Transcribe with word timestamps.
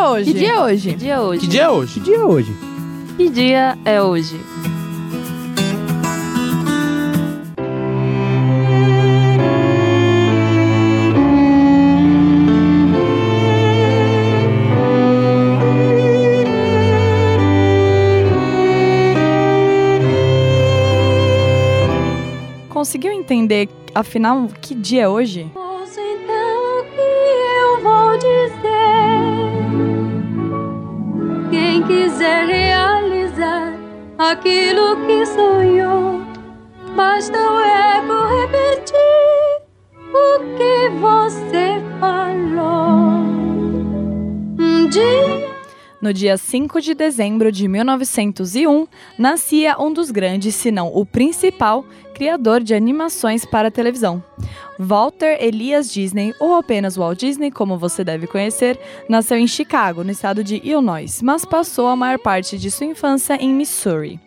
é 0.00 0.08
hoje? 0.08 0.32
Que 0.32 0.38
dia 0.38 0.52
é 0.52 0.60
hoje? 0.60 0.90
Que 0.90 0.96
dia 0.96 1.12
é 1.12 1.20
hoje? 1.20 1.40
Que 1.40 1.48
dia 1.48 1.62
é 1.62 1.70
hoje? 1.70 1.94
Que 1.94 2.00
dia 2.00 2.14
é 2.16 2.22
hoje? 2.24 2.56
Que 3.16 3.28
dia 3.30 3.78
é 3.84 4.02
hoje? 4.02 4.40
Conseguiu 22.70 23.12
entender, 23.12 23.68
afinal, 23.94 24.48
que 24.62 24.74
dia 24.74 25.02
é 25.02 25.08
hoje? 25.08 25.50
Ouço 25.54 26.00
então 26.00 26.80
o 26.80 26.84
que 26.84 27.00
eu 27.00 27.82
vou 27.82 28.16
dizer. 28.16 28.59
Quiser 31.90 32.46
realizar 32.46 33.72
aquilo 34.16 34.96
que 35.06 35.26
sonhou, 35.26 36.20
basta 36.94 37.36
o 37.36 37.60
eco 37.60 38.18
repetir 38.36 39.62
o 40.14 40.38
que 40.56 40.88
você 41.00 41.29
No 46.00 46.14
dia 46.14 46.38
5 46.38 46.80
de 46.80 46.94
dezembro 46.94 47.52
de 47.52 47.68
1901, 47.68 48.86
nascia 49.18 49.78
um 49.78 49.92
dos 49.92 50.10
grandes, 50.10 50.54
se 50.54 50.70
não 50.70 50.88
o 50.88 51.04
principal, 51.04 51.84
criador 52.14 52.62
de 52.62 52.74
animações 52.74 53.44
para 53.44 53.70
televisão. 53.70 54.24
Walter 54.78 55.36
Elias 55.38 55.92
Disney, 55.92 56.34
ou 56.40 56.54
apenas 56.54 56.96
Walt 56.96 57.18
Disney, 57.18 57.50
como 57.50 57.76
você 57.76 58.02
deve 58.02 58.26
conhecer, 58.26 58.80
nasceu 59.10 59.36
em 59.36 59.46
Chicago, 59.46 60.02
no 60.02 60.10
estado 60.10 60.42
de 60.42 60.56
Illinois, 60.56 61.20
mas 61.20 61.44
passou 61.44 61.86
a 61.86 61.96
maior 61.96 62.18
parte 62.18 62.56
de 62.56 62.70
sua 62.70 62.86
infância 62.86 63.34
em 63.34 63.52
Missouri. 63.52 64.18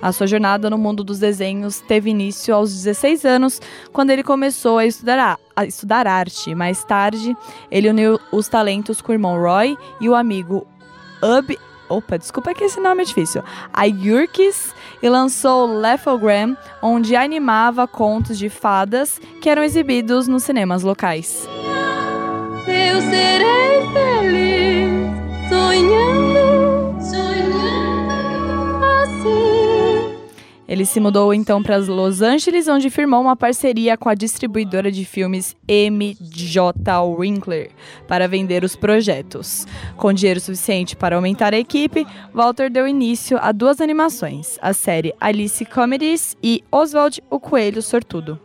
A 0.00 0.12
sua 0.12 0.26
jornada 0.26 0.70
no 0.70 0.78
mundo 0.78 1.04
dos 1.04 1.18
desenhos 1.18 1.78
teve 1.80 2.08
início 2.08 2.54
aos 2.54 2.72
16 2.72 3.26
anos, 3.26 3.60
quando 3.92 4.10
ele 4.10 4.22
começou 4.22 4.78
a 4.78 4.86
estudar, 4.86 5.38
a, 5.54 5.66
estudar 5.66 6.06
arte. 6.06 6.54
Mais 6.54 6.82
tarde, 6.84 7.36
ele 7.70 7.90
uniu 7.90 8.18
os 8.32 8.48
talentos 8.48 9.02
com 9.02 9.12
o 9.12 9.14
irmão 9.14 9.38
Roy 9.38 9.76
e 10.00 10.08
o 10.08 10.14
amigo 10.14 10.66
Ub. 11.22 11.58
Opa, 11.88 12.18
desculpa 12.18 12.52
que 12.52 12.64
esse 12.64 12.78
nome 12.80 13.02
é 13.02 13.06
difícil. 13.06 13.42
A 13.72 13.84
Yurkis 13.84 14.74
e 15.02 15.08
lançou 15.08 15.66
Lefogram, 15.78 16.56
onde 16.82 17.16
animava 17.16 17.88
contos 17.88 18.38
de 18.38 18.50
fadas 18.50 19.18
que 19.40 19.48
eram 19.48 19.62
exibidos 19.62 20.28
nos 20.28 20.42
cinemas 20.42 20.82
locais. 20.82 21.48
Eu 22.66 23.00
serei 23.00 23.27
Ele 30.68 30.84
se 30.84 31.00
mudou 31.00 31.32
então 31.32 31.62
para 31.62 31.78
Los 31.78 32.20
Angeles, 32.20 32.68
onde 32.68 32.90
firmou 32.90 33.22
uma 33.22 33.34
parceria 33.34 33.96
com 33.96 34.10
a 34.10 34.14
distribuidora 34.14 34.92
de 34.92 35.06
filmes 35.06 35.56
MJ 35.66 36.72
Winkler 37.18 37.70
para 38.06 38.28
vender 38.28 38.62
os 38.62 38.76
projetos. 38.76 39.66
Com 39.96 40.12
dinheiro 40.12 40.40
suficiente 40.40 40.94
para 40.94 41.16
aumentar 41.16 41.54
a 41.54 41.58
equipe, 41.58 42.06
Walter 42.34 42.70
deu 42.70 42.86
início 42.86 43.38
a 43.40 43.50
duas 43.50 43.80
animações: 43.80 44.58
a 44.60 44.74
série 44.74 45.14
Alice 45.18 45.64
Comedies 45.64 46.36
e 46.42 46.62
Oswald 46.70 47.22
o 47.30 47.40
Coelho 47.40 47.80
Sortudo. 47.80 48.38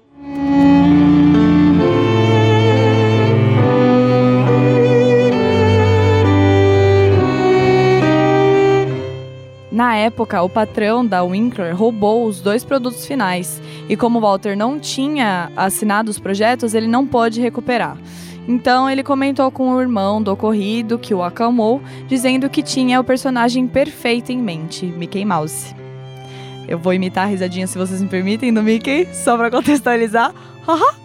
Época, 10.04 10.42
o 10.42 10.50
patrão 10.50 11.06
da 11.06 11.24
Winkler 11.24 11.76
roubou 11.76 12.26
os 12.26 12.42
dois 12.42 12.64
produtos 12.64 13.06
finais 13.06 13.62
e, 13.90 13.98
como 13.98 14.20
Walter 14.20 14.56
não 14.56 14.80
tinha 14.80 15.52
assinado 15.56 16.10
os 16.10 16.20
projetos, 16.20 16.74
ele 16.74 16.88
não 16.88 17.06
pôde 17.06 17.42
recuperar. 17.42 17.98
Então, 18.48 18.90
ele 18.90 19.04
comentou 19.04 19.50
com 19.50 19.72
o 19.72 19.82
irmão 19.82 20.22
do 20.22 20.32
ocorrido, 20.32 21.00
que 21.00 21.14
o 21.14 21.24
acalmou, 21.24 21.82
dizendo 22.08 22.50
que 22.50 22.62
tinha 22.62 23.00
o 23.00 23.04
personagem 23.04 23.68
perfeito 23.68 24.32
em 24.32 24.38
mente, 24.38 24.86
Mickey 24.86 25.24
Mouse. 25.24 25.74
Eu 26.68 26.78
vou 26.78 26.94
imitar 26.94 27.26
a 27.26 27.28
risadinha, 27.28 27.68
se 27.68 27.78
vocês 27.78 28.02
me 28.02 28.10
permitem, 28.10 28.54
do 28.54 28.62
Mickey, 28.62 29.08
só 29.14 29.38
pra 29.38 29.50
contextualizar. 29.50 30.34
Haha! 30.66 30.96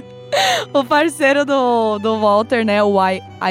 o 0.72 0.84
parceiro 0.84 1.44
do, 1.44 1.98
do 1.98 2.20
Walter, 2.20 2.64
né, 2.64 2.82
o 2.82 2.96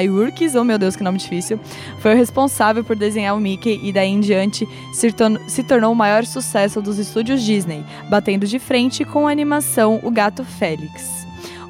Iurkis, 0.02 0.54
oh 0.54 0.64
meu 0.64 0.78
Deus, 0.78 0.96
que 0.96 1.02
nome 1.02 1.18
difícil, 1.18 1.58
foi 2.00 2.14
o 2.14 2.16
responsável 2.16 2.82
por 2.84 2.96
desenhar 2.96 3.36
o 3.36 3.40
Mickey 3.40 3.80
e 3.82 3.92
daí 3.92 4.08
em 4.08 4.20
diante 4.20 4.66
se, 4.92 5.12
torn 5.12 5.38
se 5.48 5.62
tornou 5.62 5.92
o 5.92 5.96
maior 5.96 6.24
sucesso 6.24 6.80
dos 6.80 6.98
estúdios 6.98 7.42
Disney, 7.42 7.84
batendo 8.08 8.46
de 8.46 8.58
frente 8.58 9.04
com 9.04 9.26
a 9.26 9.30
animação 9.30 10.00
O 10.02 10.10
Gato 10.10 10.44
Félix. 10.44 11.20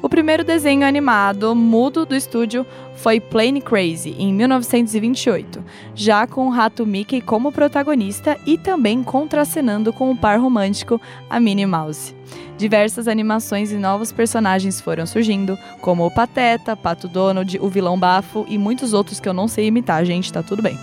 O 0.01 0.09
primeiro 0.09 0.43
desenho 0.43 0.85
animado 0.85 1.55
mudo 1.55 2.07
do 2.07 2.15
estúdio 2.15 2.65
foi 3.01 3.19
Plain 3.19 3.59
Crazy, 3.59 4.15
em 4.19 4.31
1928, 4.31 5.63
já 5.95 6.27
com 6.27 6.45
o 6.45 6.51
rato 6.51 6.85
Mickey 6.85 7.19
como 7.19 7.51
protagonista 7.51 8.37
e 8.45 8.59
também 8.59 9.01
contracenando 9.01 9.91
com 9.91 10.11
o 10.11 10.15
par 10.15 10.39
romântico, 10.39 11.01
a 11.27 11.39
Minnie 11.39 11.65
Mouse. 11.65 12.15
Diversas 12.59 13.07
animações 13.07 13.71
e 13.71 13.75
novos 13.75 14.11
personagens 14.11 14.79
foram 14.79 15.07
surgindo, 15.07 15.57
como 15.81 16.05
o 16.05 16.11
Pateta, 16.11 16.77
Pato 16.77 17.07
Donald, 17.07 17.57
o 17.59 17.67
Vilão 17.67 17.99
Bafo 17.99 18.45
e 18.47 18.55
muitos 18.55 18.93
outros 18.93 19.19
que 19.19 19.27
eu 19.27 19.33
não 19.33 19.47
sei 19.47 19.65
imitar, 19.65 20.05
gente, 20.05 20.31
tá 20.31 20.43
tudo 20.43 20.61
bem. 20.61 20.77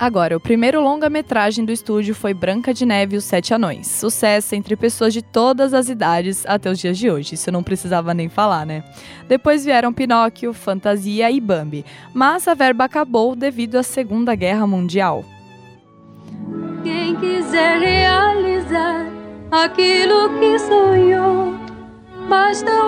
Agora, 0.00 0.34
o 0.34 0.40
primeiro 0.40 0.80
longa-metragem 0.80 1.62
do 1.62 1.70
estúdio 1.70 2.14
foi 2.14 2.32
Branca 2.32 2.72
de 2.72 2.86
Neve 2.86 3.16
e 3.16 3.18
os 3.18 3.24
Sete 3.24 3.52
Anões. 3.52 3.86
Sucesso 3.86 4.54
entre 4.54 4.74
pessoas 4.74 5.12
de 5.12 5.20
todas 5.20 5.74
as 5.74 5.90
idades 5.90 6.42
até 6.46 6.70
os 6.70 6.78
dias 6.78 6.96
de 6.96 7.10
hoje. 7.10 7.34
Isso 7.34 7.52
não 7.52 7.62
precisava 7.62 8.14
nem 8.14 8.26
falar, 8.26 8.64
né? 8.64 8.82
Depois 9.28 9.62
vieram 9.62 9.92
Pinóquio, 9.92 10.54
Fantasia 10.54 11.30
e 11.30 11.38
Bambi. 11.38 11.84
Mas 12.14 12.48
a 12.48 12.54
verba 12.54 12.84
acabou 12.84 13.36
devido 13.36 13.76
à 13.76 13.82
Segunda 13.82 14.34
Guerra 14.34 14.66
Mundial. 14.66 15.22
Quem 16.82 17.14
quiser 17.16 17.80
realizar 17.80 19.06
aquilo 19.50 20.30
que 20.38 20.58
sonhou, 20.60 21.54
basta 22.26 22.79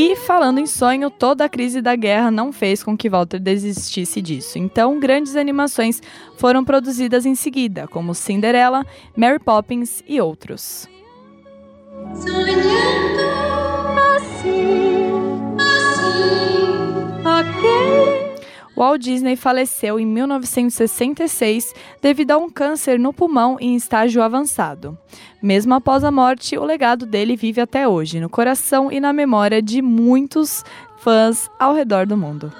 E 0.00 0.14
falando 0.14 0.60
em 0.60 0.66
sonho, 0.66 1.10
toda 1.10 1.44
a 1.44 1.48
crise 1.48 1.82
da 1.82 1.96
guerra 1.96 2.30
não 2.30 2.52
fez 2.52 2.84
com 2.84 2.96
que 2.96 3.10
Walter 3.10 3.40
desistisse 3.40 4.22
disso. 4.22 4.56
Então, 4.56 5.00
grandes 5.00 5.34
animações 5.34 6.00
foram 6.36 6.64
produzidas 6.64 7.26
em 7.26 7.34
seguida, 7.34 7.88
como 7.88 8.14
Cinderela, 8.14 8.86
Mary 9.16 9.40
Poppins 9.40 10.04
e 10.06 10.20
outros. 10.20 10.88
Sonhando 12.14 13.24
assim, 14.14 14.77
Walt 18.78 19.02
Disney 19.02 19.34
faleceu 19.34 19.98
em 19.98 20.06
1966 20.06 21.74
devido 22.00 22.30
a 22.30 22.38
um 22.38 22.48
câncer 22.48 22.96
no 22.96 23.12
pulmão 23.12 23.56
em 23.60 23.74
estágio 23.74 24.22
avançado. 24.22 24.96
Mesmo 25.42 25.74
após 25.74 26.04
a 26.04 26.12
morte, 26.12 26.56
o 26.56 26.64
legado 26.64 27.04
dele 27.04 27.34
vive 27.34 27.60
até 27.60 27.88
hoje, 27.88 28.20
no 28.20 28.28
coração 28.28 28.92
e 28.92 29.00
na 29.00 29.12
memória 29.12 29.60
de 29.60 29.82
muitos 29.82 30.64
fãs 30.98 31.50
ao 31.58 31.74
redor 31.74 32.06
do 32.06 32.16
mundo. 32.16 32.52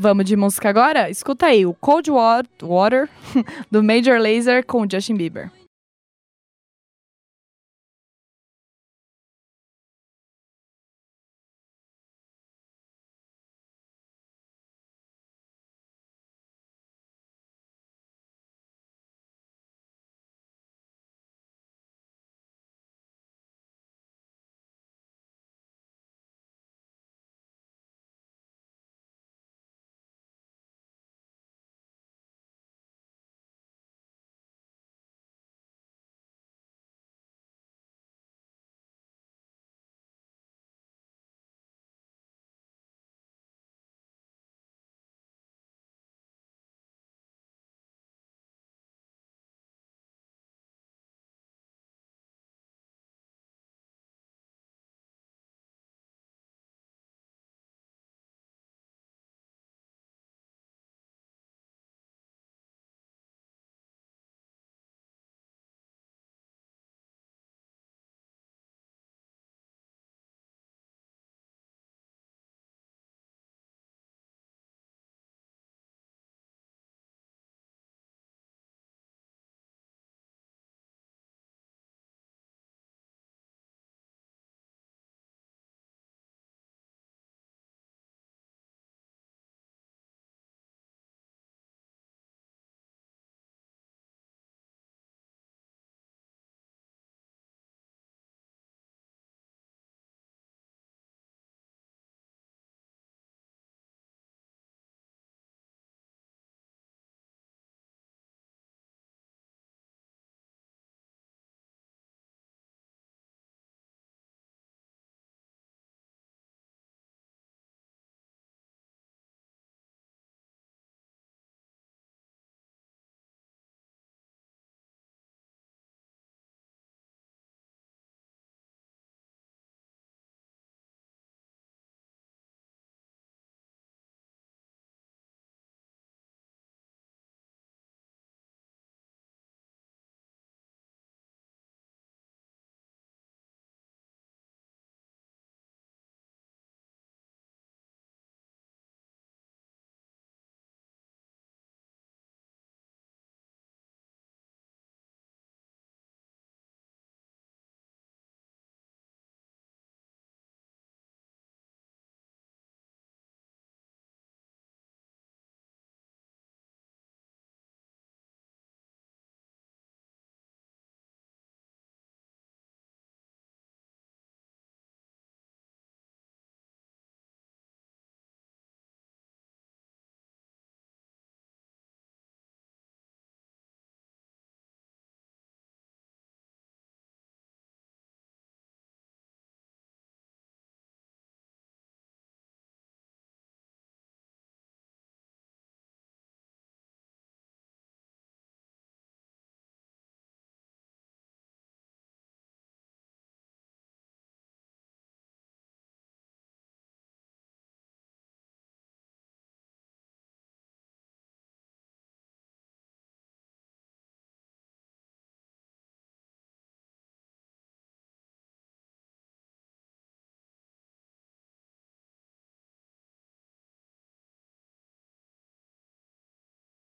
Vamos 0.00 0.26
de 0.26 0.36
música 0.36 0.68
agora? 0.68 1.10
Escuta 1.10 1.46
aí 1.46 1.66
o 1.66 1.74
Cold 1.74 2.08
Water 2.08 3.08
do 3.68 3.82
Major 3.82 4.20
Lazer 4.20 4.64
com 4.64 4.86
Justin 4.88 5.16
Bieber. 5.16 5.50